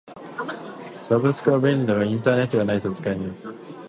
[1.03, 3.31] サブスクは便利だがインターネットがないと使えない。